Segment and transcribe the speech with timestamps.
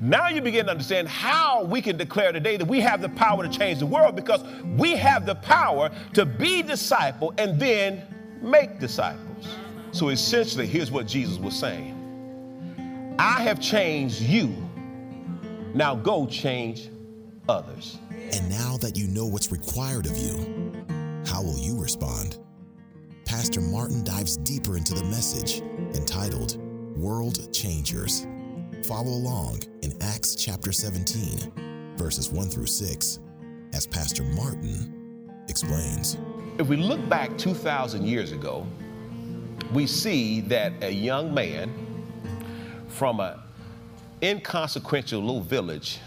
[0.00, 3.42] Now you begin to understand how we can declare today that we have the power
[3.42, 4.44] to change the world because
[4.76, 8.02] we have the power to be disciple and then
[8.42, 9.48] make disciples.
[9.92, 11.94] So essentially, here's what Jesus was saying
[13.18, 14.54] I have changed you.
[15.74, 16.90] Now go change
[17.48, 17.98] others.
[18.10, 20.72] And now that you know what's required of you,
[21.26, 22.38] how will you respond?
[23.24, 25.60] Pastor Martin dives deeper into the message
[25.96, 26.58] entitled
[26.96, 28.26] World Changers.
[28.84, 33.18] Follow along in Acts chapter 17, verses 1 through 6,
[33.72, 36.16] as Pastor Martin explains.
[36.58, 38.64] If we look back 2,000 years ago,
[39.72, 41.72] we see that a young man
[42.88, 43.38] from an
[44.22, 45.98] inconsequential little village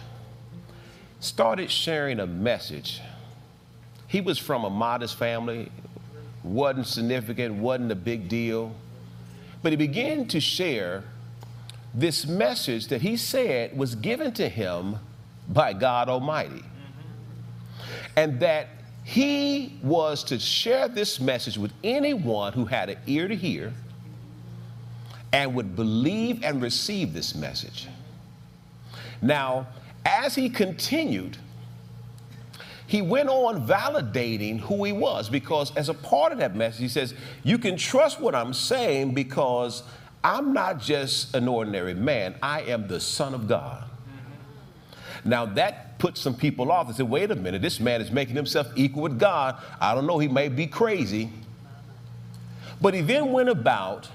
[1.19, 3.01] started sharing a message.
[4.07, 5.69] He was from a modest family,
[6.43, 8.73] wasn't significant, wasn't a big deal,
[9.61, 11.03] but he began to share
[11.93, 14.97] this message that he said was given to him
[15.47, 16.63] by God Almighty.
[18.15, 18.67] And that
[19.03, 23.73] he was to share this message with anyone who had an ear to hear
[25.31, 27.87] and would believe and receive this message.
[29.21, 29.67] Now,
[30.05, 31.37] as he continued,
[32.87, 36.87] he went on validating who he was because, as a part of that message, he
[36.87, 37.13] says,
[37.43, 39.83] You can trust what I'm saying because
[40.23, 43.85] I'm not just an ordinary man, I am the Son of God.
[45.25, 46.87] Now, that put some people off.
[46.87, 49.61] They said, Wait a minute, this man is making himself equal with God.
[49.79, 51.29] I don't know, he may be crazy.
[52.81, 54.07] But he then went about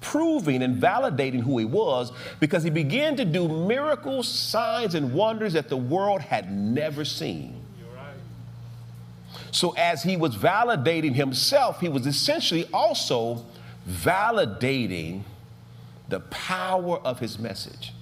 [0.00, 5.54] proving and validating who he was because he began to do miracles, signs, and wonders
[5.54, 7.60] that the world had never seen.
[9.50, 13.44] So, as he was validating himself, he was essentially also
[13.88, 15.22] validating
[16.08, 17.92] the power of his message.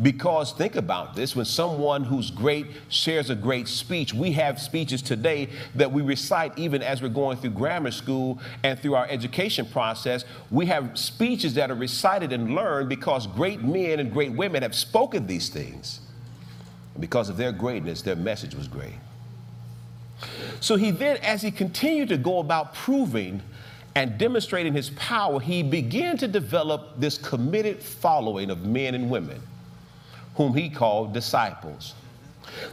[0.00, 5.02] Because think about this when someone who's great shares a great speech, we have speeches
[5.02, 9.66] today that we recite even as we're going through grammar school and through our education
[9.66, 10.24] process.
[10.50, 14.74] We have speeches that are recited and learned because great men and great women have
[14.74, 16.00] spoken these things.
[16.98, 18.94] Because of their greatness, their message was great.
[20.60, 23.42] So he then, as he continued to go about proving
[23.98, 29.42] and demonstrating his power, he began to develop this committed following of men and women
[30.36, 31.94] whom he called disciples.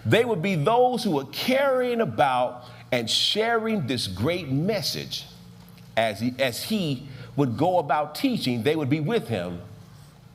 [0.05, 5.25] They would be those who were carrying about and sharing this great message
[5.97, 9.59] as he, as he would go about teaching, they would be with him,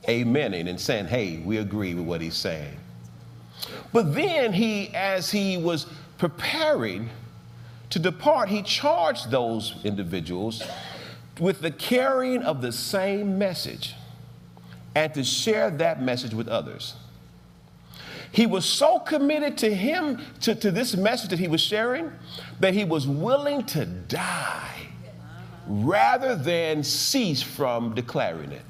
[0.09, 2.75] amening and saying, Hey, we agree with what he's saying.
[3.93, 5.85] But then he, as he was
[6.17, 7.09] preparing
[7.91, 10.63] to depart, he charged those individuals
[11.39, 13.95] with the carrying of the same message
[14.95, 16.95] and to share that message with others.
[18.31, 22.11] He was so committed to him, to, to this message that he was sharing,
[22.61, 24.87] that he was willing to die
[25.67, 28.63] rather than cease from declaring it.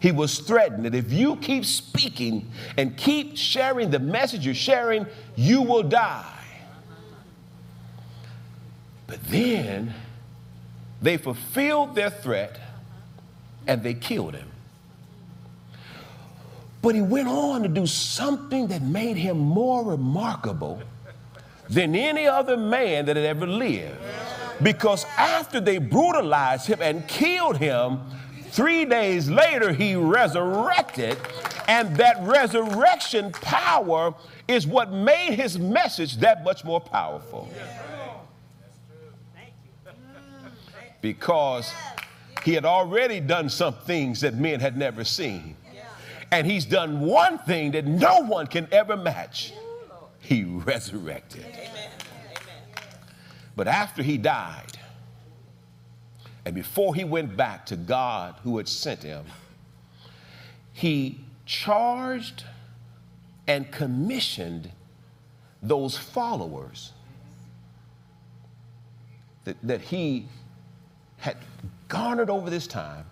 [0.00, 5.06] He was threatened that if you keep speaking and keep sharing the message you're sharing,
[5.36, 6.33] you will die.
[9.14, 9.94] But then
[11.00, 12.58] they fulfilled their threat
[13.64, 14.48] and they killed him.
[16.82, 20.82] But he went on to do something that made him more remarkable
[21.70, 23.96] than any other man that had ever lived.
[24.60, 28.00] Because after they brutalized him and killed him,
[28.48, 31.16] three days later he resurrected,
[31.68, 34.12] and that resurrection power
[34.48, 37.48] is what made his message that much more powerful.
[41.04, 41.70] Because
[42.44, 45.54] he had already done some things that men had never seen.
[46.32, 49.52] And he's done one thing that no one can ever match.
[50.18, 51.44] He resurrected.
[53.54, 54.78] But after he died,
[56.46, 59.26] and before he went back to God who had sent him,
[60.72, 62.44] he charged
[63.46, 64.70] and commissioned
[65.62, 66.92] those followers
[69.44, 70.28] that, that he
[71.24, 71.38] had
[71.88, 73.06] garnered over this time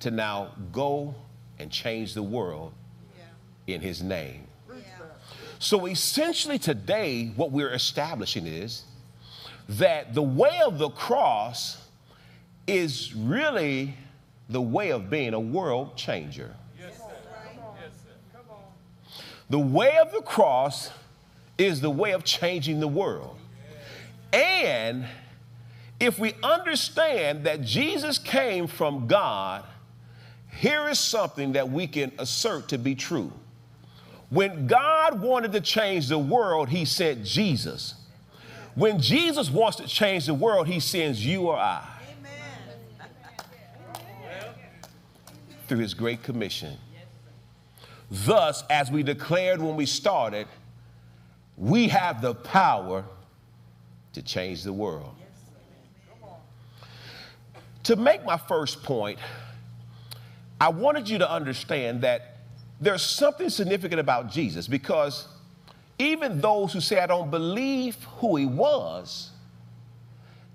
[0.00, 1.14] to now go
[1.58, 2.72] and change the world
[3.18, 3.74] yeah.
[3.74, 4.46] in his name.
[4.66, 4.78] Yeah.
[5.58, 8.84] So essentially, today, what we're establishing is
[9.68, 11.86] that the way of the cross
[12.66, 13.94] is really
[14.48, 16.54] the way of being a world changer.
[16.80, 16.98] Yes.
[17.78, 17.92] Yes.
[19.50, 20.88] The way of the cross
[21.58, 23.36] is the way of changing the world.
[24.32, 25.04] And
[26.00, 29.64] if we understand that Jesus came from God
[30.58, 33.32] here is something that we can assert to be true.
[34.28, 37.94] When God wanted to change the world, he sent Jesus.
[38.74, 41.86] When Jesus wants to change the world, he sends you or I.
[45.68, 46.76] Through his great commission.
[48.10, 50.48] Thus, as we declared when we started,
[51.56, 53.04] we have the power
[54.14, 55.14] to change the world.
[57.84, 59.18] To make my first point,
[60.60, 62.38] I wanted you to understand that
[62.80, 65.28] there's something significant about Jesus because
[65.98, 69.30] even those who say, I don't believe who he was,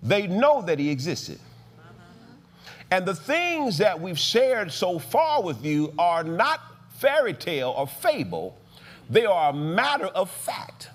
[0.01, 1.39] they know that he existed.
[1.79, 2.73] Uh-huh.
[2.91, 6.61] And the things that we've shared so far with you are not
[6.95, 8.57] fairy tale or fable,
[9.09, 10.89] they are a matter of fact.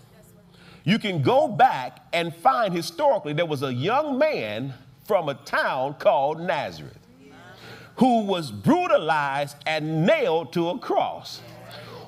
[0.85, 4.73] You can go back and find historically there was a young man
[5.09, 6.99] from a town called Nazareth
[7.99, 11.41] who was brutalized and nailed to a cross,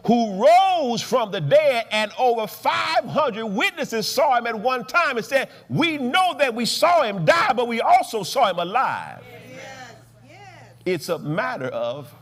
[0.06, 5.26] who rose from the dead, and over 500 witnesses saw him at one time and
[5.26, 9.22] said, We know that we saw him die, but we also saw him alive.
[9.50, 9.94] Yes.
[10.28, 10.38] Yes.
[10.86, 12.14] It's a matter of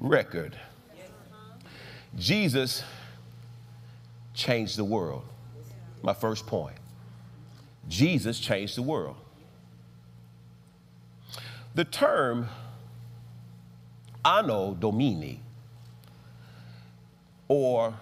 [0.00, 0.56] record.
[2.18, 2.82] Jesus
[4.34, 5.22] changed the world.
[6.02, 6.76] My first point.
[7.88, 9.16] Jesus changed the world.
[11.74, 12.48] The term
[14.24, 15.40] Anno Domini
[17.48, 17.94] or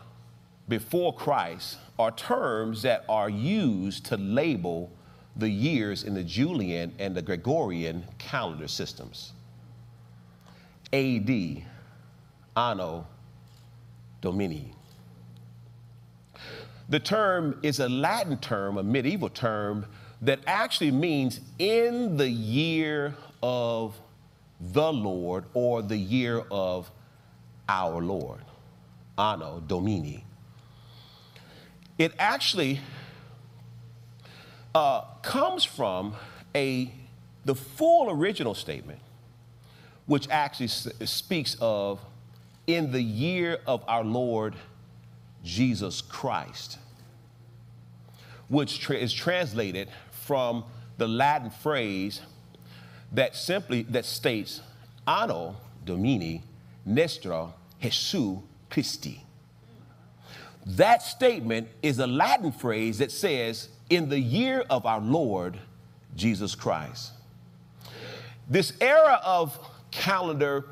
[0.68, 4.90] before Christ are terms that are used to label
[5.36, 9.32] the years in the Julian and the Gregorian calendar systems.
[10.92, 11.62] AD,
[12.54, 13.06] Anno
[14.20, 14.74] Domini.
[16.88, 19.86] The term is a Latin term, a medieval term,
[20.22, 24.00] that actually means in the year of
[24.60, 26.90] the Lord or the year of
[27.68, 28.40] our Lord,
[29.18, 30.24] Anno Domini.
[31.98, 32.80] It actually
[34.74, 36.14] uh, comes from
[36.54, 36.92] a
[37.44, 39.00] the full original statement,
[40.06, 42.00] which actually speaks of
[42.68, 44.54] in the year of our Lord
[45.42, 46.78] Jesus Christ,
[48.48, 49.88] which tra- is translated
[50.22, 50.64] from
[50.98, 52.22] the Latin phrase
[53.12, 54.60] that simply that states
[55.06, 56.42] Anno Domini
[56.86, 58.40] Nestra Jesu
[58.70, 59.24] Christi.
[60.64, 65.58] That statement is a Latin phrase that says, in the year of our Lord
[66.16, 67.12] Jesus Christ.
[68.48, 69.58] This era of
[69.90, 70.66] calendar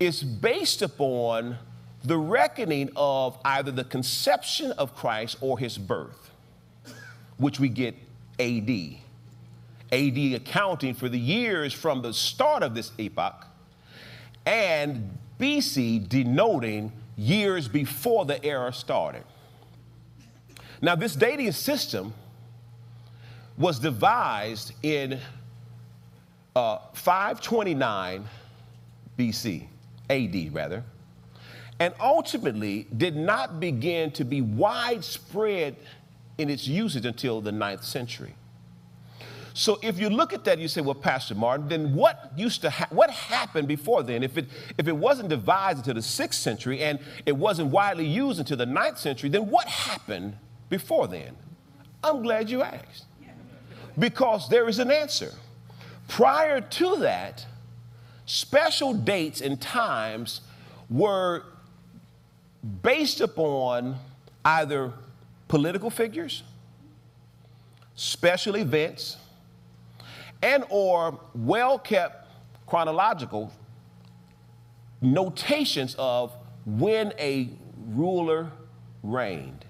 [0.00, 1.56] is based upon
[2.04, 6.30] the reckoning of either the conception of Christ or his birth,
[7.38, 7.94] which we get
[8.38, 8.70] AD.
[9.92, 13.46] AD accounting for the years from the start of this epoch,
[14.44, 19.24] and BC denoting years before the era started.
[20.82, 22.12] Now, this dating system
[23.56, 25.18] was devised in
[26.54, 28.24] uh, 529
[29.18, 29.66] BC,
[30.10, 30.84] AD rather,
[31.78, 35.76] and ultimately did not begin to be widespread
[36.38, 38.34] in its usage until the ninth century.
[39.54, 42.68] So if you look at that, you say, well, Pastor Martin, then what used to
[42.68, 44.22] ha- what happened before then?
[44.22, 48.38] If it if it wasn't devised until the sixth century and it wasn't widely used
[48.38, 50.36] until the ninth century, then what happened
[50.68, 51.34] before then?
[52.04, 53.06] I'm glad you asked.
[53.98, 55.32] Because there is an answer.
[56.06, 57.46] Prior to that,
[58.26, 60.42] special dates and times
[60.90, 61.44] were
[62.82, 63.96] based upon
[64.44, 64.92] either
[65.48, 66.42] political figures,
[67.94, 69.16] special events,
[70.42, 72.28] and or well-kept
[72.66, 73.52] chronological
[75.00, 76.32] notations of
[76.64, 77.48] when a
[77.88, 78.50] ruler
[79.02, 79.64] reigned.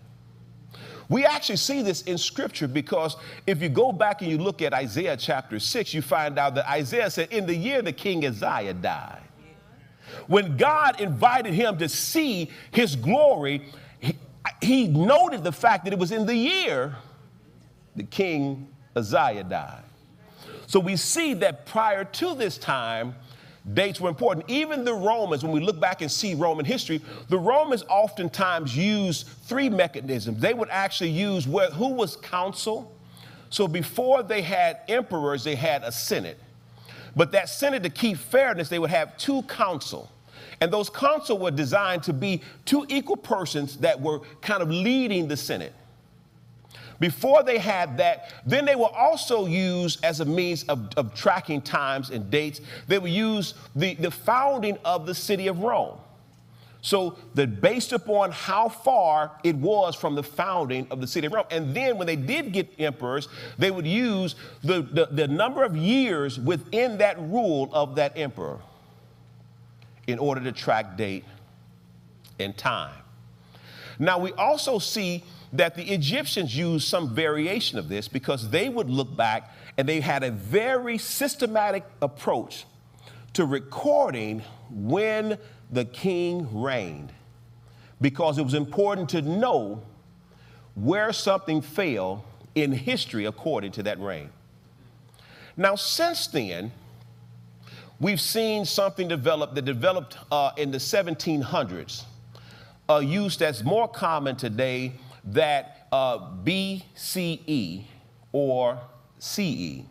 [1.09, 3.17] We actually see this in scripture because
[3.47, 6.69] if you go back and you look at Isaiah chapter 6, you find out that
[6.69, 9.23] Isaiah said, In the year the king Uzziah died,
[10.27, 13.71] when God invited him to see his glory,
[14.63, 16.97] he, noted the fact that it was in the year
[17.95, 19.83] the king Uzziah died.
[20.67, 23.15] So we see that prior to this time,
[23.75, 24.49] dates were important.
[24.49, 29.27] Even the Romans, when we look back and see Roman history, the Romans oftentimes used
[29.45, 30.41] three mechanisms.
[30.41, 32.93] They would actually use where, who was consul.
[33.51, 36.39] So before they had emperors, they had a senate.
[37.15, 40.11] But that senate, to keep fairness, they would have two consul.
[40.61, 45.29] And those consul were designed to be two equal persons that were kind of leading
[45.29, 45.75] the senate.
[46.99, 51.61] before they had that, then they were also used as a means of, of tracking
[51.61, 52.61] times and dates.
[52.89, 55.99] They would use the, the founding of the city of Rome.
[56.81, 61.33] So that based upon how far it was from the founding of the city of
[61.33, 61.47] Rome.
[61.51, 65.77] And then when they did get emperors, they would use the, the, the number of
[65.77, 68.61] years within that rule of that emperor
[70.07, 71.25] in order to track date
[72.39, 73.03] and time.
[73.99, 78.91] Now we also see that the Egyptians used some variation of this because they would
[78.91, 82.67] look back and they had a very systematic approach
[83.35, 85.39] to recording when
[85.71, 87.13] the king reigned
[88.01, 89.83] because it was important to know
[90.75, 94.31] where something fell in history according to that reign.
[95.57, 96.73] Now, since then,
[98.01, 102.05] we've seen something develop that developed uh, in the 1700s,
[102.89, 104.93] a use that's more common today
[105.25, 107.85] that uh, BCE
[108.33, 108.79] or
[109.19, 109.83] CE.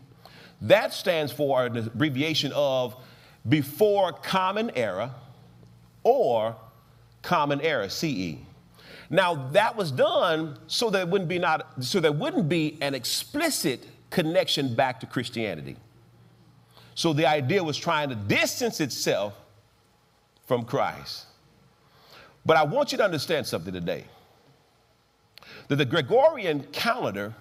[0.61, 2.95] That stands for an abbreviation of
[3.47, 5.13] before Common Era
[6.03, 6.55] or
[7.21, 8.35] Common Era CE.
[9.09, 13.85] Now that was done so there wouldn't be not so there wouldn't be an explicit
[14.09, 15.75] connection back to Christianity.
[16.95, 19.33] So the idea was trying to distance itself
[20.47, 21.25] from Christ.
[22.45, 24.05] But I want you to understand something today
[25.67, 27.33] that the Gregorian calendar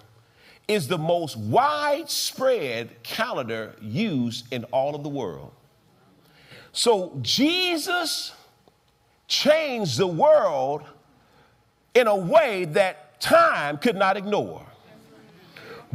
[0.67, 5.51] is the most widespread calendar used in all of the world.
[6.71, 8.33] So Jesus
[9.27, 10.83] changed the world
[11.93, 14.65] in a way that time could not ignore.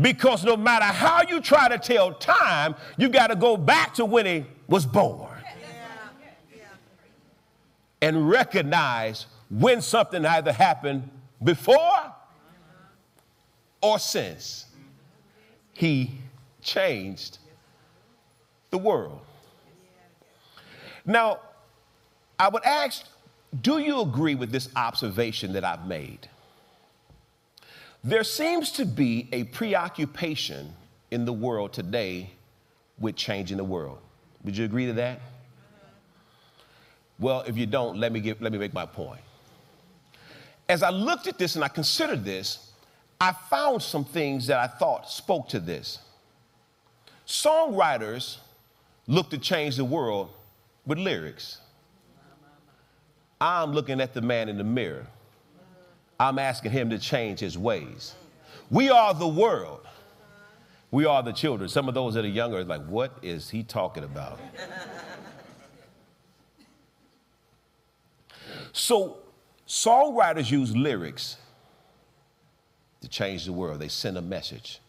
[0.01, 4.05] Because no matter how you try to tell time, you got to go back to
[4.05, 5.29] when he was born
[8.01, 11.11] and recognize when something either happened
[11.43, 12.15] before
[13.83, 14.67] or since
[15.73, 16.13] he
[16.63, 17.39] changed
[18.71, 19.21] the world.
[21.05, 21.41] Now,
[22.39, 23.05] I would ask,
[23.61, 26.29] do you agree with this observation that I've made?
[28.03, 30.75] There seems to be a preoccupation
[31.11, 32.31] in the world today
[32.99, 33.99] with changing the world.
[34.45, 35.21] Would you agree to that?
[37.19, 39.21] Well, if you don't, let me, give, let me make my point.
[40.69, 42.71] As I looked at this and I considered this,
[43.21, 45.99] I found some things that I thought spoke to this.
[47.27, 48.39] Songwriters
[49.07, 50.31] look to change the world
[50.87, 51.59] with lyrics.
[53.41, 55.07] I'm looking at the man in the mirror.
[56.21, 58.15] I'm asking him to change his ways.
[58.71, 59.87] We are the world.
[60.91, 61.71] We are the children.
[61.71, 64.39] Some of those that are younger are like, what is he talking about?
[68.73, 69.17] so,
[69.67, 71.39] songwriters use lyrics
[73.01, 73.81] to change the world.
[73.81, 74.81] They send a message.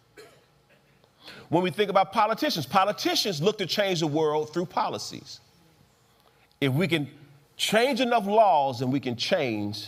[1.47, 5.39] When we think about politicians, politicians look to change the world through policies.
[6.59, 7.09] If we can
[7.55, 9.87] change enough laws, then we can change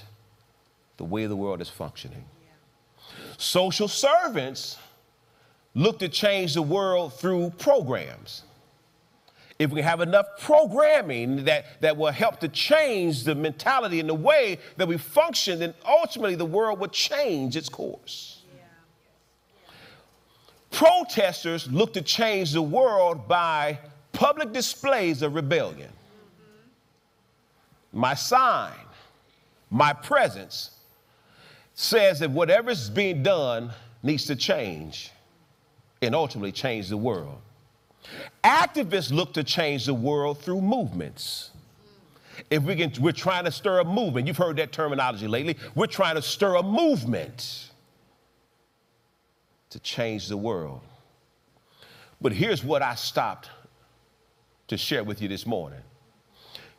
[0.97, 2.25] the way the world is functioning.
[3.37, 4.77] Social servants
[5.75, 8.43] look to change the world through programs.
[9.59, 14.15] If we have enough programming that, that will help to change the mentality and the
[14.15, 18.41] way that we function, then ultimately the world will change its course.
[20.71, 23.79] Protesters look to change the world by
[24.11, 25.89] public displays of rebellion.
[27.91, 28.73] My sign,
[29.69, 30.71] my presence
[31.73, 35.11] says that whatever's being done needs to change
[36.01, 37.39] and ultimately change the world.
[38.43, 41.51] Activists look to change the world through movements.
[42.49, 44.27] If we can, we're trying to stir a movement.
[44.27, 45.57] You've heard that terminology lately.
[45.75, 47.69] We're trying to stir a movement
[49.69, 50.81] to change the world.
[52.21, 53.49] But here's what I stopped
[54.67, 55.81] to share with you this morning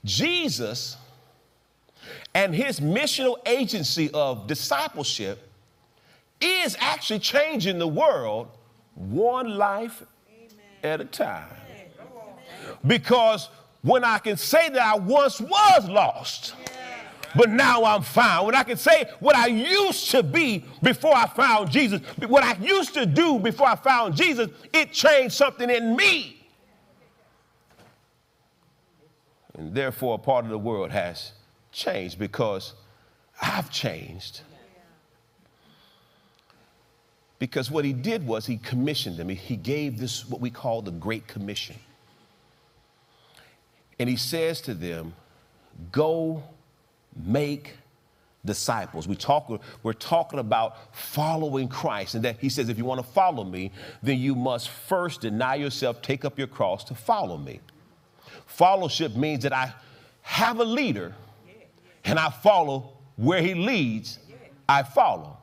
[0.05, 0.97] Jesus
[2.35, 5.49] and his missional agency of discipleship
[6.41, 8.49] is actually changing the world
[8.95, 10.03] one life
[10.83, 11.49] at a time.
[12.87, 13.49] Because
[13.83, 16.55] when I can say that I once was lost,
[17.35, 18.47] but now I'm found.
[18.47, 22.55] When I can say what I used to be before I found Jesus, what I
[22.63, 26.47] used to do before I found Jesus, it changed something in me.
[29.55, 31.33] And therefore, a part of the world has
[31.75, 32.73] changed because
[33.43, 34.41] I've changed.
[37.39, 39.29] Because what he did was he commissioned them.
[39.29, 41.77] He gave this, what we call the Great Commission.
[43.99, 45.15] And he says to them,
[45.93, 46.43] Go
[47.15, 47.75] make
[48.45, 49.09] disciples.
[49.09, 49.51] We talk,
[49.83, 52.15] we're talking about following Christ.
[52.15, 55.57] And that he says, if you want to follow me, then you must first deny
[55.57, 57.61] yourself, take up your cross to follow me.
[58.47, 59.73] Fellowship means that I
[60.23, 61.15] have a leader
[62.05, 64.19] and I follow where he leads,
[64.69, 65.39] I follow.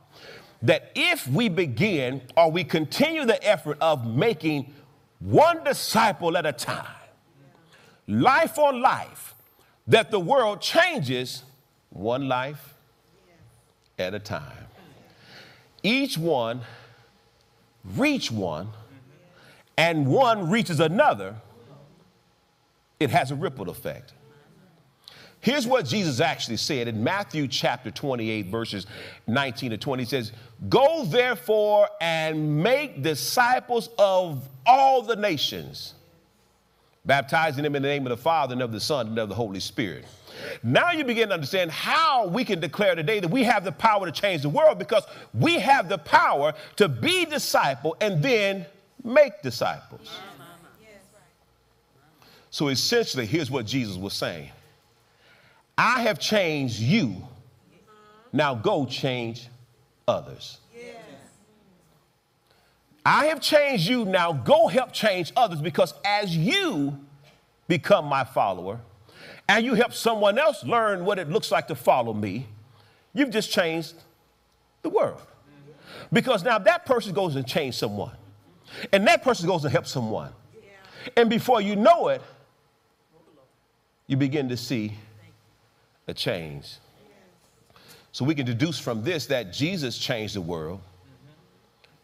[0.62, 4.72] That if we begin or we continue the effort of making
[5.18, 6.86] one disciple at a time,
[8.06, 9.34] life on life,
[9.88, 11.42] that the world changes
[11.90, 12.74] one life
[13.98, 14.66] at a time.
[15.82, 16.62] Each one
[17.84, 18.70] reach one,
[19.76, 21.36] and one reaches another,
[23.00, 24.12] it has a ripple effect.
[25.42, 28.86] Here's what Jesus actually said in Matthew chapter 28, verses
[29.26, 30.04] 19 to 20.
[30.04, 30.30] He says,
[30.68, 35.94] Go therefore and make disciples of all the nations,
[37.04, 39.34] baptizing them in the name of the Father and of the Son and of the
[39.34, 40.04] Holy Spirit.
[40.62, 44.06] Now you begin to understand how we can declare today that we have the power
[44.06, 45.02] to change the world because
[45.34, 48.64] we have the power to be disciple and then
[49.02, 50.08] make disciples.
[52.50, 54.52] So essentially, here's what Jesus was saying
[55.76, 57.16] I have changed you.
[58.32, 59.48] Now go change
[60.06, 60.58] others.
[63.04, 64.04] I have changed you.
[64.04, 66.98] Now go help change others because as you
[67.68, 68.80] become my follower
[69.48, 72.46] and you help someone else learn what it looks like to follow me,
[73.12, 73.94] you've just changed
[74.82, 75.20] the world.
[76.12, 78.12] Because now that person goes and changes someone,
[78.92, 80.30] and that person goes and helps someone.
[81.16, 82.22] And before you know it,
[84.06, 84.94] you begin to see
[86.06, 86.76] a change.
[88.12, 90.80] So we can deduce from this that Jesus changed the world.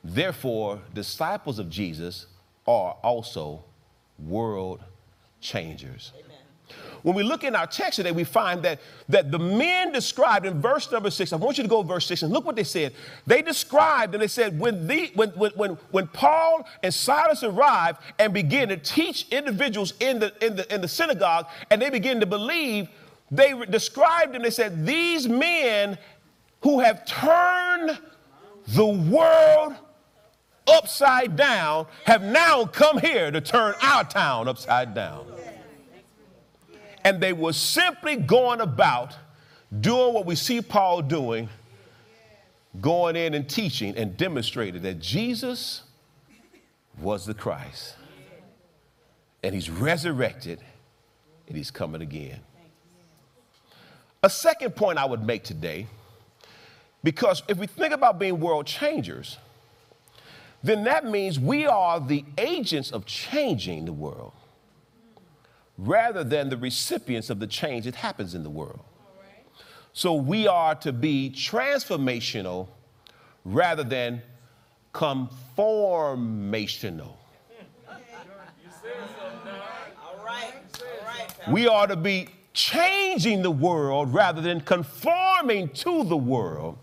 [0.02, 2.26] Therefore, disciples of Jesus
[2.66, 3.64] are also
[4.18, 4.80] world
[5.40, 6.12] changers.
[7.02, 10.60] When we look in our text today, we find that, that the men described in
[10.60, 12.92] verse number six, I want you to go verse six and look what they said.
[13.26, 18.34] They described and they said, when, the, when, when, when Paul and Silas arrived and
[18.34, 22.26] began to teach individuals in the, in, the, in the synagogue and they began to
[22.26, 22.88] believe,
[23.30, 25.98] they described and they said, These men
[26.62, 27.98] who have turned
[28.68, 29.74] the world
[30.66, 35.26] upside down have now come here to turn our town upside down.
[37.04, 39.16] And they were simply going about
[39.80, 41.48] doing what we see Paul doing,
[42.80, 45.82] going in and teaching and demonstrating that Jesus
[47.00, 47.94] was the Christ.
[49.42, 50.60] And he's resurrected
[51.46, 52.40] and he's coming again.
[54.22, 55.86] A second point I would make today,
[57.04, 59.38] because if we think about being world changers,
[60.62, 64.32] then that means we are the agents of changing the world
[65.76, 68.80] rather than the recipients of the change that happens in the world.
[69.92, 72.68] So we are to be transformational
[73.44, 74.22] rather than
[74.92, 77.12] conformational.
[81.48, 82.28] We are to be
[82.58, 86.76] changing the world rather than conforming to the world.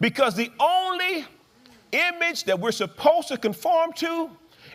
[0.00, 1.24] Because the only
[1.92, 4.30] image that we're supposed to conform to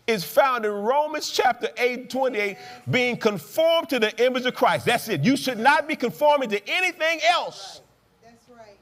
[0.07, 2.57] is found in Romans chapter 8, 28,
[2.89, 4.85] being conformed to the image of Christ.
[4.85, 5.21] That's it.
[5.21, 7.81] You should not be conforming to anything else.
[8.23, 8.77] That's right.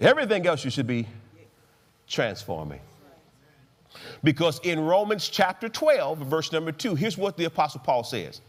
[0.00, 1.06] Everything else you should be
[2.06, 2.80] transforming.
[4.22, 8.42] Because in Romans chapter 12, verse number 2, here's what the Apostle Paul says.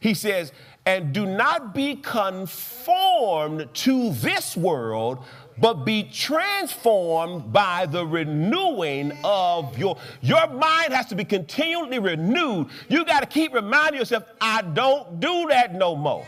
[0.00, 0.52] He says,
[0.86, 5.24] and do not be conformed to this world,
[5.58, 12.68] but be transformed by the renewing of your your mind has to be continually renewed.
[12.88, 16.24] You got to keep reminding yourself i don't do that no more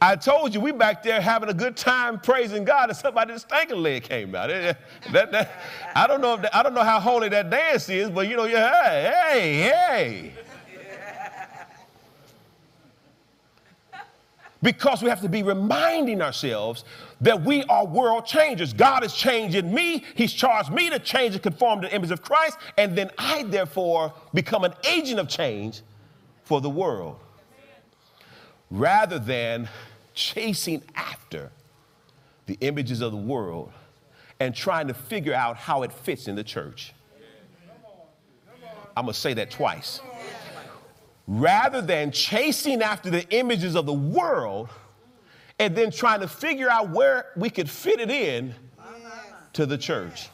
[0.00, 3.82] I told you we back there having a good time praising God, and somebody's stinking
[3.82, 4.48] leg came out.
[4.50, 4.74] Eh, eh,
[5.12, 5.50] that, that,
[5.94, 8.36] I don't know if that, I don't know how holy that dance is, but you
[8.36, 10.32] know, yeah, hey, hey, hey.
[14.62, 16.84] because we have to be reminding ourselves
[17.20, 18.72] that we are world changers.
[18.72, 20.04] God is changing me.
[20.14, 23.44] He's charged me to change and conform to the image of Christ, and then I
[23.44, 25.82] therefore become an agent of change
[26.44, 27.18] for the world
[28.70, 29.68] rather than
[30.18, 31.50] chasing after
[32.46, 33.70] the images of the world
[34.40, 36.92] and trying to figure out how it fits in the church.
[38.96, 40.00] I'm going to say that twice
[41.28, 44.68] rather than chasing after the images of the world
[45.58, 48.54] and then trying to figure out where we could fit it in
[49.52, 50.30] to the church.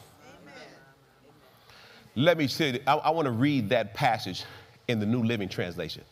[2.15, 4.45] Let me say, I, I want to read that passage
[4.87, 6.03] in the New Living Translation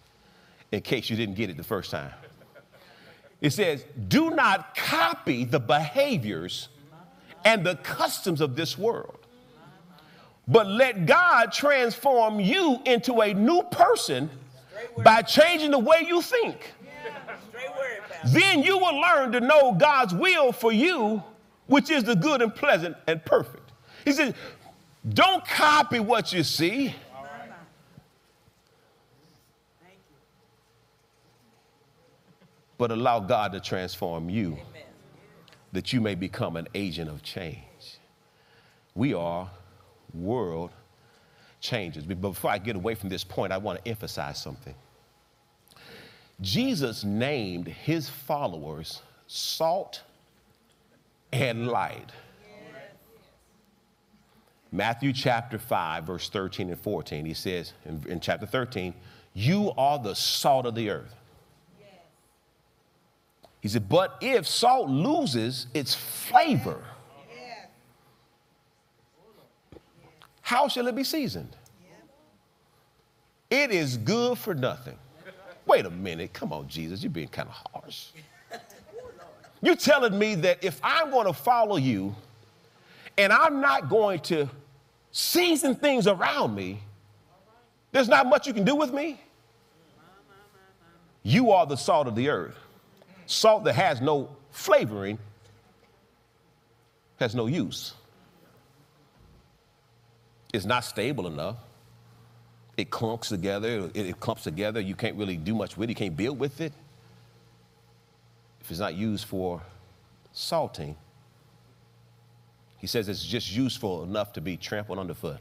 [0.73, 2.11] in case you didn't get it the first time.
[3.43, 6.69] It says, do not copy the behaviors
[7.43, 9.19] and the customs of this world,
[10.47, 14.29] but let God transform you into a new person
[14.99, 16.73] by changing the way you think.
[18.27, 21.21] Then you will learn to know God's will for you,
[21.67, 23.73] which is the good and pleasant and perfect.
[24.05, 24.33] He says,
[25.09, 26.95] don't copy what you see.
[32.83, 34.57] But allow God to transform you
[35.71, 37.97] that you may become an agent of change.
[38.93, 39.49] We are
[40.13, 40.69] world
[41.61, 42.03] changers.
[42.03, 44.75] But before I get away from this point, I want to emphasize something.
[46.41, 50.01] Jesus named his followers salt
[51.31, 52.09] and light.
[54.73, 58.93] Matthew chapter 5, verse 13 and 14, he says in, in chapter 13,
[59.33, 61.15] You are the salt of the earth.
[63.63, 66.83] He said, But if salt loses its flavor,
[70.41, 71.55] how shall it be seasoned?
[73.49, 74.97] It is good for nothing.
[75.65, 76.33] Wait a minute.
[76.33, 77.01] Come on, Jesus.
[77.01, 78.07] You're being kind of harsh.
[79.61, 82.13] You're telling me that if I'm going to follow you
[83.17, 84.49] and I'm not going to
[85.13, 86.81] season things around me,
[87.93, 89.21] there's not much you can do with me.
[91.21, 92.57] You are the salt of the earth.
[93.33, 95.17] Salt that has no flavoring
[97.19, 97.93] has no use.
[100.53, 101.57] It's not stable enough.
[102.77, 104.79] It clumps together, it, it clumps together.
[104.79, 106.73] You can't really do much with it, you can't build with it.
[108.61, 109.61] If it's not used for
[110.31, 110.95] salting,
[112.77, 115.39] he says it's just useful enough to be trampled underfoot.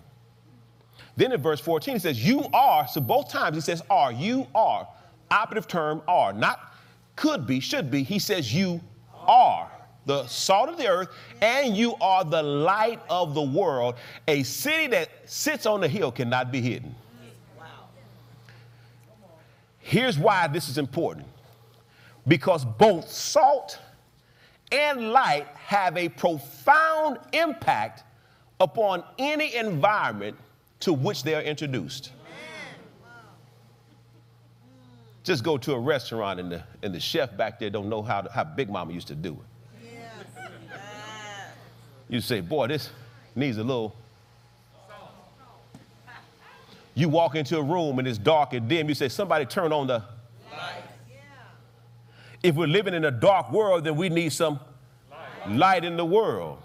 [1.16, 4.46] Then in verse 14, he says, You are, so both times he says are, you
[4.54, 4.88] are,
[5.30, 6.71] operative term are, not
[7.16, 8.02] could be, should be.
[8.02, 8.80] He says, You
[9.14, 9.70] are
[10.06, 11.08] the salt of the earth,
[11.40, 13.94] and you are the light of the world.
[14.28, 16.94] A city that sits on the hill cannot be hidden.
[19.78, 21.26] Here's why this is important
[22.26, 23.78] because both salt
[24.70, 28.04] and light have a profound impact
[28.60, 30.36] upon any environment
[30.80, 32.12] to which they are introduced.
[35.24, 38.22] Just go to a restaurant and the, and the chef back there don't know how,
[38.22, 39.84] to, how Big Mama used to do it.
[39.84, 40.80] Yes.
[42.08, 42.90] You say, boy, this
[43.34, 43.94] needs a little.
[46.94, 48.88] You walk into a room and it's dark and dim.
[48.88, 50.02] You say, somebody turn on the
[50.50, 50.82] light.
[52.42, 54.60] if we're living in a dark world, then we need some
[55.10, 56.58] light, light in the world.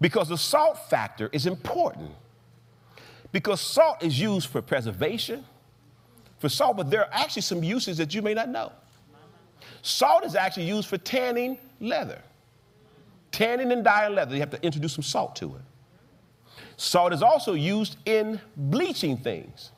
[0.00, 2.10] Because the salt factor is important.
[3.30, 5.44] Because salt is used for preservation,
[6.42, 8.72] for salt, but there are actually some uses that you may not know.
[9.80, 12.20] Salt is actually used for tanning leather.
[13.30, 15.62] Tanning and dyeing leather, you have to introduce some salt to it.
[16.76, 19.70] Salt is also used in bleaching things.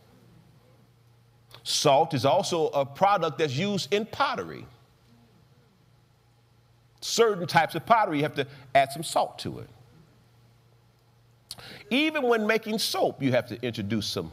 [1.64, 4.64] Salt is also a product that's used in pottery.
[7.02, 9.68] Certain types of pottery, you have to add some salt to it.
[11.90, 14.32] Even when making soap, you have to introduce some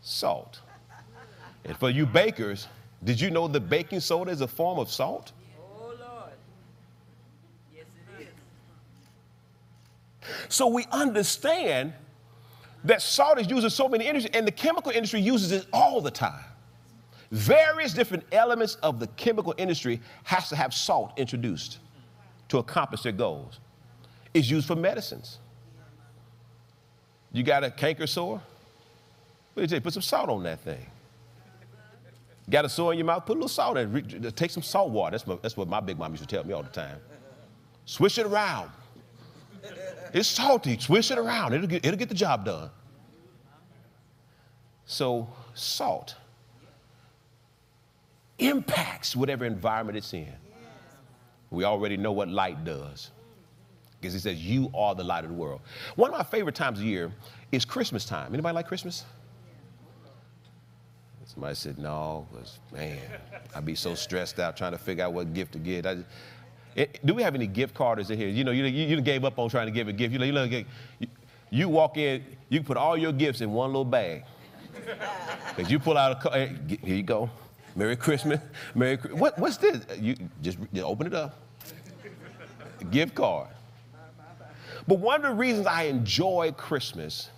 [0.00, 0.60] salt.
[1.64, 2.68] And for you bakers,
[3.04, 5.32] did you know that baking soda is a form of salt?
[5.58, 6.32] Oh, Lord.
[7.74, 7.86] Yes,
[8.18, 8.28] it is.
[10.48, 11.92] So we understand
[12.84, 16.00] that salt is used in so many industries, and the chemical industry uses it all
[16.00, 16.44] the time.
[17.30, 21.78] Various different elements of the chemical industry has to have salt introduced
[22.48, 23.60] to accomplish their goals.
[24.34, 25.38] It's used for medicines.
[27.32, 28.42] You got a canker sore?
[29.54, 29.80] What do you say?
[29.80, 30.86] Put some salt on that thing.
[32.52, 33.24] Got a sore in your mouth?
[33.24, 34.36] Put a little salt in it.
[34.36, 35.12] Take some salt water.
[35.12, 36.98] That's, my, that's what my big mom used to tell me all the time.
[37.86, 38.70] Swish it around.
[40.12, 40.78] It's salty.
[40.78, 41.54] Swish it around.
[41.54, 42.68] It'll get, it'll get the job done.
[44.84, 46.16] So, salt
[48.38, 50.34] impacts whatever environment it's in.
[51.50, 53.12] We already know what light does.
[53.98, 55.62] Because he says, You are the light of the world.
[55.96, 57.12] One of my favorite times of year
[57.50, 58.34] is Christmas time.
[58.34, 59.06] Anybody like Christmas?
[61.32, 62.98] Somebody said, No, because man,
[63.54, 65.84] I'd be so stressed out trying to figure out what gift to get.
[65.84, 66.04] Just,
[66.74, 68.28] it, do we have any gift cards in here?
[68.28, 70.12] You know, you, you, you gave up on trying to give a gift.
[70.12, 70.64] You know, you, know, you,
[71.50, 74.24] you walk in, you put all your gifts in one little bag.
[75.54, 77.28] Because you pull out a card, eh, here you go.
[77.76, 78.40] Merry Christmas.
[78.74, 79.84] Merry what, What's this?
[79.98, 81.38] You just, just open it up.
[82.90, 83.48] Gift card.
[84.88, 87.28] But one of the reasons I enjoy Christmas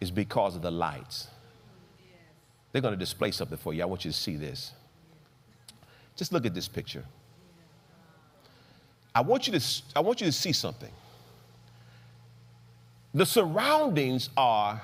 [0.00, 1.26] is because of the lights.
[2.74, 3.82] They're going to display something for you.
[3.82, 4.72] I want you to see this.
[6.16, 7.04] Just look at this picture.
[9.14, 10.90] I want you to, I want you to see something.
[13.14, 14.82] The surroundings are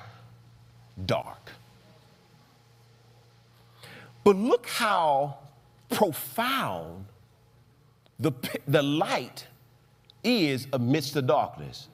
[1.05, 1.51] dark.
[4.23, 5.39] But look how
[5.89, 7.07] profound
[8.21, 8.31] the,
[8.69, 9.47] the light
[10.23, 11.89] is amidst the darkness.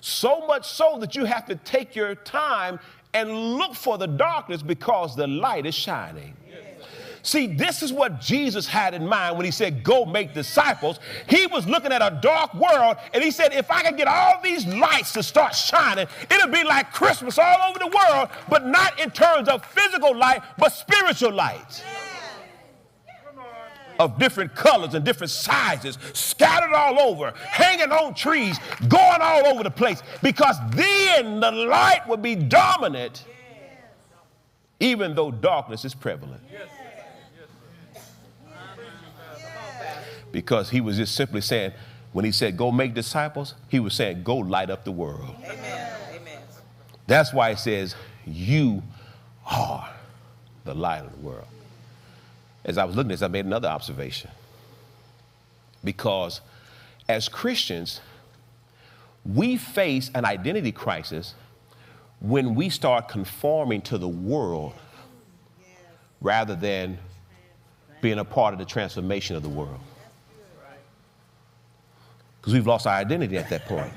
[0.00, 2.78] So much so that you have to take your time
[3.14, 6.36] and look for the darkness because the light is shining.
[7.22, 11.00] See, this is what Jesus had in mind when he said, Go make disciples.
[11.28, 14.40] He was looking at a dark world and he said, If I can get all
[14.42, 18.98] these lights to start shining, it'll be like Christmas all over the world, but not
[18.98, 21.84] in terms of physical light, but spiritual light.
[24.00, 28.58] Of different colors and different sizes, scattered all over, hanging on trees,
[28.88, 33.24] going all over the place, because then the light would be dominant,
[34.80, 36.42] even though darkness is prevalent.
[40.32, 41.72] because he was just simply saying,
[42.12, 45.34] when he said, go make disciples, he was saying, go light up the world.
[45.44, 45.92] Amen.
[47.06, 48.82] That's why he says, you
[49.46, 49.88] are
[50.64, 51.46] the light of the world.
[52.64, 54.30] As I was looking at this, I made another observation.
[55.82, 56.40] Because
[57.08, 58.00] as Christians,
[59.24, 61.34] we face an identity crisis
[62.20, 64.74] when we start conforming to the world
[66.20, 66.98] rather than
[68.02, 69.80] being a part of the transformation of the world
[72.40, 73.92] because we've lost our identity at that point.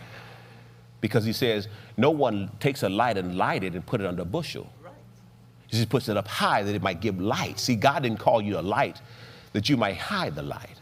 [1.00, 4.22] Because he says, no one takes a light and light it and put it under
[4.22, 4.72] a bushel.
[5.80, 7.60] He puts it up high that it might give light.
[7.60, 9.02] See, God didn't call you a light
[9.54, 10.78] that you might hide the light.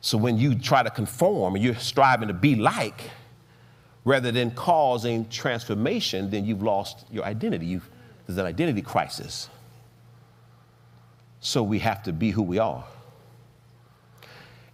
[0.00, 3.10] So when you try to conform and you're striving to be like,
[4.04, 7.66] rather than causing transformation, then you've lost your identity.
[7.66, 7.88] You've,
[8.26, 9.48] there's an identity crisis.
[11.40, 12.84] So we have to be who we are.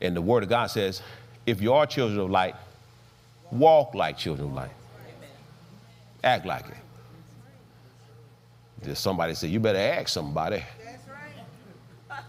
[0.01, 1.03] And the Word of God says,
[1.47, 2.55] if you are children of light,
[3.51, 4.71] walk like children of light.
[6.25, 6.77] Act like it.
[8.83, 10.65] There's somebody say, you better ask somebody.
[12.09, 12.21] Right.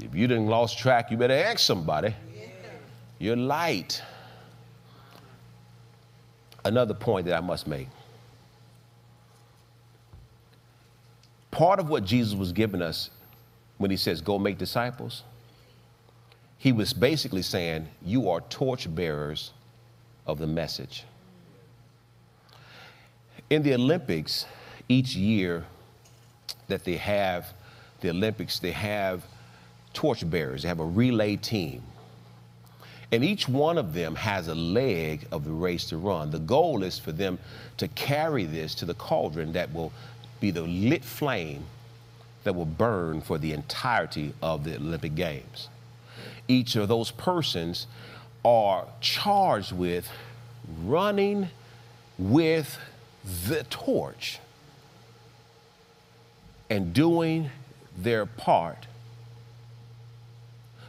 [0.00, 2.14] If you didn't lost track, you better ask somebody.
[3.18, 4.00] You're light.
[6.64, 7.88] Another point that I must make.
[11.50, 13.10] Part of what Jesus was giving us
[13.78, 15.24] when he says, go make disciples,
[16.58, 19.52] he was basically saying, You are torch bearers
[20.26, 21.04] of the message.
[23.50, 24.44] In the Olympics,
[24.88, 25.64] each year
[26.68, 27.52] that they have
[28.00, 29.24] the Olympics, they have
[29.92, 31.82] torch bearers, they have a relay team.
[33.10, 36.30] And each one of them has a leg of the race to run.
[36.30, 37.38] The goal is for them
[37.78, 39.92] to carry this to the cauldron that will
[40.40, 41.64] be the lit flame
[42.44, 45.68] that will burn for the entirety of the Olympic Games
[46.48, 47.86] each of those persons
[48.44, 50.10] are charged with
[50.84, 51.48] running
[52.18, 52.78] with
[53.46, 54.40] the torch
[56.70, 57.50] and doing
[57.96, 58.86] their part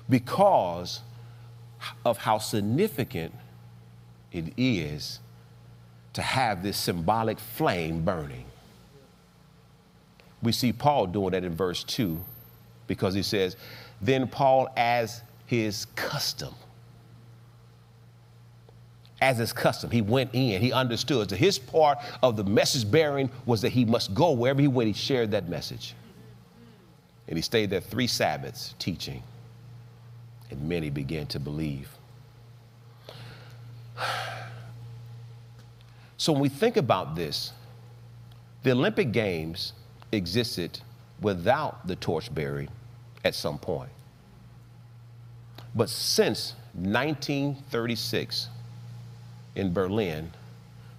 [0.10, 1.02] because
[2.06, 3.34] of how significant
[4.32, 5.20] it is
[6.14, 8.46] to have this symbolic flame burning.
[10.42, 12.20] We see Paul doing that in verse 2
[12.88, 13.56] because he says,
[14.02, 16.54] Then Paul, as his custom.
[19.22, 23.30] As his custom, he went in, he understood that his part of the message bearing
[23.46, 25.94] was that he must go wherever he went, he shared that message.
[27.28, 29.22] And he stayed there three Sabbaths teaching,
[30.50, 31.90] and many began to believe.
[36.18, 37.54] So when we think about this,
[38.64, 39.72] the Olympic Games
[40.12, 40.78] existed
[41.22, 42.68] without the torch bearing
[43.24, 43.90] at some point.
[45.74, 48.50] But since 1936
[49.56, 50.32] in Berlin,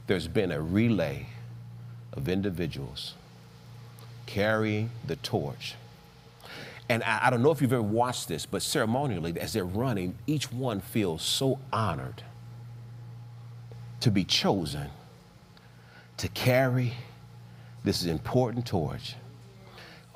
[0.07, 1.27] there's been a relay
[2.13, 3.15] of individuals
[4.27, 5.75] carrying the torch.
[6.89, 10.17] And I, I, don't know if you've ever watched this, but ceremonially, as they're running,
[10.27, 12.23] each one feels so honored
[14.01, 14.89] to be chosen
[16.17, 16.95] to carry
[17.85, 19.15] this important torch.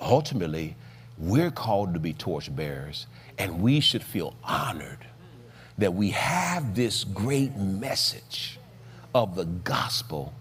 [0.01, 0.77] Ultimately,
[1.16, 3.07] we're called to be torch bearers,
[3.38, 5.07] and we should feel honored
[5.79, 8.59] that we have this great message
[9.15, 10.33] of the gospel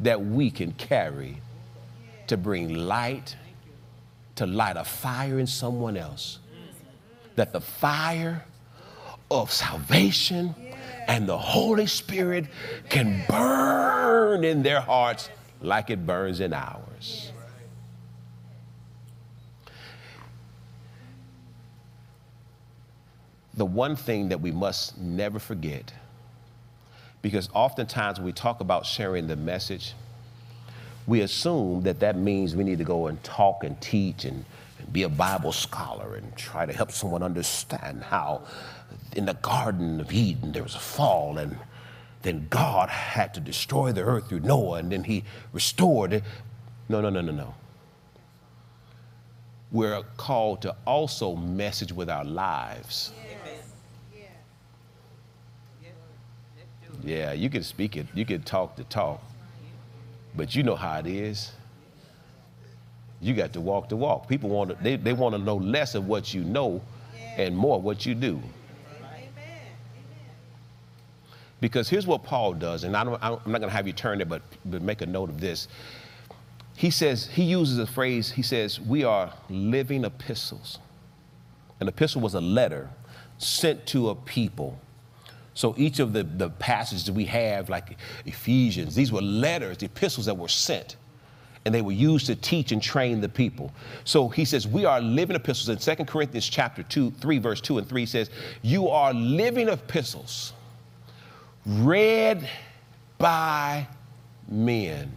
[0.00, 1.38] that we can carry
[2.26, 3.36] to bring light,
[4.36, 6.38] to light a fire in someone else.
[7.36, 8.44] That the fire
[9.30, 10.54] of salvation
[11.08, 12.46] and the Holy Spirit
[12.88, 17.32] can burn in their hearts like it burns in ours.
[23.54, 25.92] The one thing that we must never forget,
[27.20, 29.94] because oftentimes when we talk about sharing the message,
[31.06, 34.44] we assume that that means we need to go and talk and teach and,
[34.78, 38.42] and be a Bible scholar and try to help someone understand how
[39.16, 41.58] in the Garden of Eden there was a fall and
[42.22, 46.22] then God had to destroy the earth through Noah and then he restored it.
[46.88, 47.54] No, no, no, no, no.
[49.72, 53.12] We're called to also message with our lives.
[53.16, 53.38] Yeah,
[57.04, 59.22] you can speak it, you can talk the talk,
[60.34, 61.52] but you know how it is.
[63.20, 64.28] You got to walk the walk.
[64.28, 66.82] People want to, they, they want to know less of what you know
[67.36, 68.42] and more what you do.
[71.60, 74.28] Because here's what Paul does, and I am not going to have you turn it,
[74.28, 75.68] but, but make a note of this.
[76.74, 80.80] He says, he uses a phrase, he says, we are living epistles.
[81.78, 82.90] An epistle was a letter
[83.38, 84.80] sent to a people.
[85.54, 90.26] So each of the, the passages we have, like Ephesians, these were letters, the epistles
[90.26, 90.96] that were sent.
[91.64, 93.72] And they were used to teach and train the people.
[94.04, 95.68] So he says, we are living epistles.
[95.68, 98.30] In 2 Corinthians chapter 2, 3, verse 2 and 3 says,
[98.62, 100.54] You are living epistles
[101.64, 102.48] read
[103.18, 103.86] by
[104.48, 105.12] men.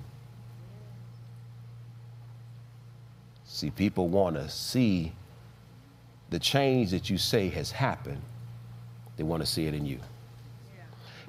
[3.46, 5.14] See, people want to see
[6.30, 8.22] the change that you say has happened.
[9.18, 10.00] They want to see it in you.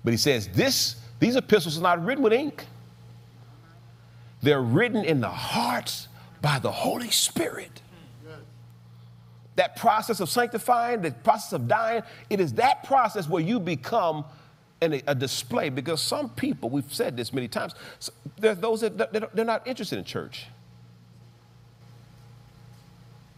[0.07, 2.65] But he says, this, these epistles are not written with ink.
[4.41, 6.07] They're written in the hearts
[6.41, 7.83] by the Holy Spirit.
[9.57, 14.25] That process of sanctifying, the process of dying, it is that process where you become
[14.81, 17.75] and a, display because some people, we've said this many times,
[18.39, 20.47] there's those that they're not interested in church.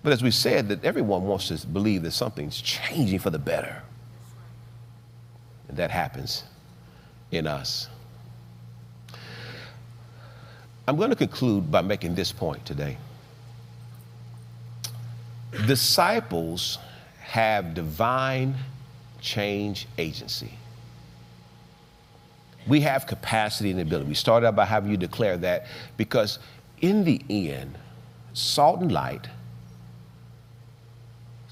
[0.03, 3.85] But as we said, that everyone wants to believe that something's changing for the better.
[5.69, 6.45] And that happens
[7.31, 7.89] in us.
[10.87, 12.97] I'm going to conclude by making this point today.
[15.67, 16.79] Disciples
[17.21, 18.55] have divine
[19.21, 20.53] change agency
[22.69, 24.09] we have capacity and ability.
[24.09, 26.39] We started out by having you declare that because
[26.81, 27.77] in the end,
[28.35, 29.27] salt and light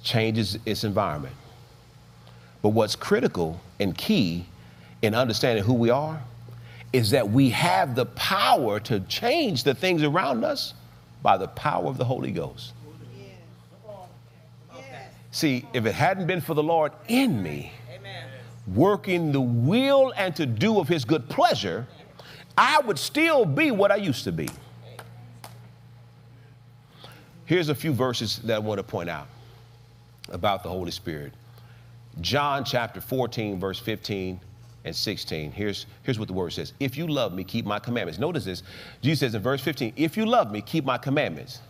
[0.02, 1.34] changes its environment.
[2.62, 4.46] But what's critical and key
[5.02, 6.22] in understanding who we are
[6.92, 10.74] is that we have the power to change the things around us
[11.22, 12.72] by the power of the Holy Ghost.
[15.30, 17.72] See, if it hadn't been for the Lord in me,
[18.74, 21.86] working the will and to do of his good pleasure,
[22.56, 24.48] I would still be what I used to be.
[27.44, 29.28] Here's a few verses that I want to point out
[30.30, 31.32] about the Holy Spirit.
[32.20, 34.40] John chapter 14, verse 15
[34.86, 35.52] and 16.
[35.52, 38.18] Here's, here's what the word says If you love me, keep my commandments.
[38.18, 38.62] Notice this.
[39.02, 41.60] Jesus says in verse 15, If you love me, keep my commandments.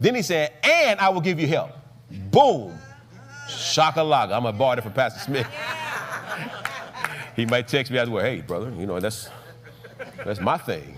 [0.00, 1.72] Then he said, And I will give you help.
[2.30, 2.78] Boom.
[3.48, 4.32] Shakalaka.
[4.34, 5.46] I'm going to borrow it from Pastor Smith
[7.36, 9.28] he might text me as well, hey, brother, you know, that's,
[10.24, 10.96] that's my thing.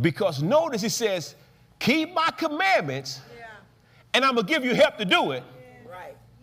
[0.00, 1.34] Because notice he says,
[1.78, 3.20] keep my commandments,
[4.12, 5.42] and I'm going to give you help to do it.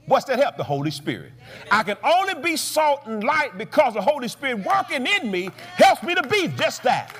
[0.05, 0.57] What's that help?
[0.57, 1.31] The Holy Spirit.
[1.71, 6.03] I can only be salt and light because the Holy Spirit working in me helps
[6.03, 7.15] me to be just that.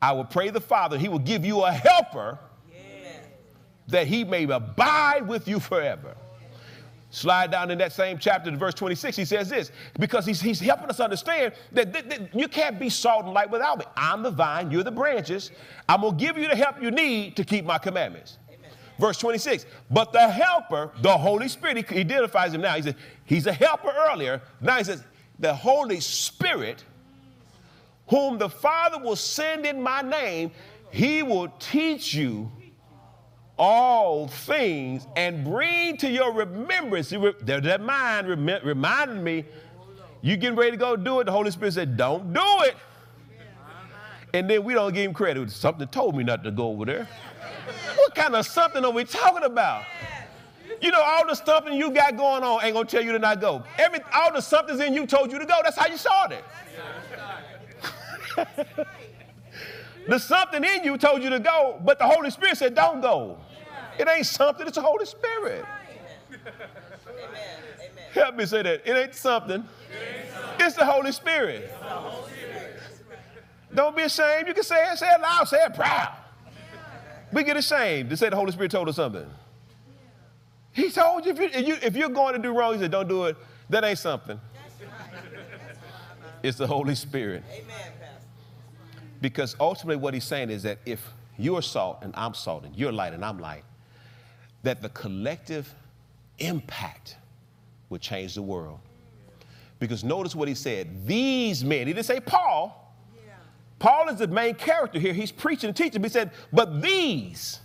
[0.00, 2.38] I will pray the Father, He will give you a helper
[3.88, 6.14] that He may abide with you forever.
[7.10, 10.60] Slide down in that same chapter to verse 26, he says this because he's, he's
[10.60, 13.86] helping us understand that, that, that, you can't be salt and light without me.
[13.96, 15.50] I'm the vine, you're the branches.
[15.88, 18.36] I'm going to give you the help you need to keep my commandments.
[18.98, 22.74] Verse 26, but the helper, the Holy Spirit, he, identifies him now.
[22.74, 24.42] He said, he's a helper earlier.
[24.60, 25.04] Now he says,
[25.38, 26.84] the Holy Spirit,
[28.08, 30.50] whom the Father will send in my name,
[30.90, 32.50] he will teach you
[33.56, 37.10] all things and bring to your remembrance.
[37.10, 39.44] That mind reminding me,
[40.22, 41.24] you getting ready to go do it.
[41.24, 42.76] The Holy Spirit said, Don't do it.
[44.34, 45.50] And then we don't give him credit.
[45.50, 47.08] Something told me not to go over there.
[48.18, 49.84] Kind of something are we talking about?
[50.82, 53.40] You know, all the something you got going on ain't gonna tell you to not
[53.40, 53.62] go.
[53.78, 55.54] Every all the somethings in you told you to go.
[55.62, 56.42] That's how you started.
[60.08, 63.38] the something in you told you to go, but the Holy Spirit said, Don't go.
[64.00, 65.64] It ain't something, it's the Holy Spirit.
[68.14, 68.82] Help me say that.
[68.84, 69.64] It ain't something,
[70.58, 71.72] it's the Holy Spirit.
[73.72, 74.48] Don't be ashamed.
[74.48, 76.16] You can say it, say it loud, say it proud.
[77.32, 79.26] We get ashamed to say the Holy Spirit told us something.
[80.72, 82.90] He told you if, you, if, you, if you're going to do wrong, he said,
[82.90, 83.36] don't do it.
[83.68, 84.40] That ain't something.
[86.42, 87.42] It's the Holy Spirit.
[87.50, 87.66] Amen,
[88.00, 89.02] Pastor.
[89.20, 91.04] Because ultimately, what he's saying is that if
[91.36, 93.64] you're salt and I'm salt, and you're light and I'm light,
[94.62, 95.72] that the collective
[96.38, 97.16] impact
[97.90, 98.78] would change the world.
[99.80, 102.87] Because notice what he said these men, he didn't say Paul.
[103.78, 105.12] Paul is the main character here.
[105.12, 106.02] He's preaching and teaching.
[106.02, 107.60] But he said, but these,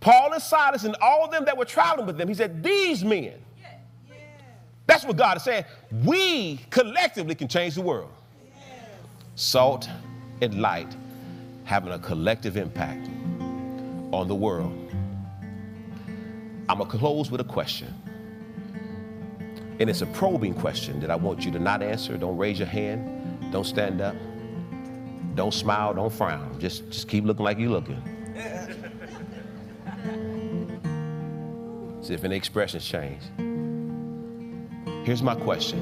[0.00, 3.04] Paul and Silas and all of them that were traveling with them, he said, these
[3.04, 3.34] men.
[4.86, 5.64] That's what God is saying.
[6.04, 8.10] We collectively can change the world.
[9.34, 9.88] Salt
[10.40, 10.94] and light
[11.64, 13.08] having a collective impact
[14.12, 14.72] on the world.
[16.68, 17.92] I'm going to close with a question.
[19.78, 22.16] And it's a probing question that I want you to not answer.
[22.16, 23.52] Don't raise your hand.
[23.52, 24.14] Don't stand up.
[25.36, 25.94] Don't smile.
[25.94, 26.58] Don't frown.
[26.58, 28.02] Just, just keep looking like you're looking.
[32.00, 33.22] See if any expressions change.
[35.04, 35.80] Here's my question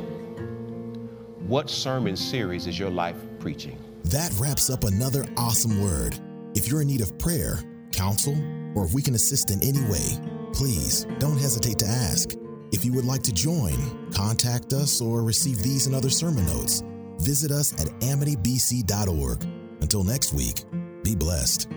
[1.46, 3.78] What sermon series is your life preaching?
[4.05, 6.18] That wraps up another awesome word.
[6.55, 7.59] If you're in need of prayer,
[7.92, 8.36] counsel,
[8.74, 10.18] or if we can assist in any way,
[10.52, 12.30] please don't hesitate to ask.
[12.72, 16.82] If you would like to join, contact us, or receive these and other sermon notes,
[17.24, 19.44] visit us at amitybc.org.
[19.80, 20.64] Until next week,
[21.02, 21.68] be blessed.